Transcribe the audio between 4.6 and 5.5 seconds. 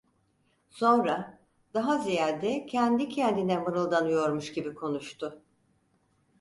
konuştu.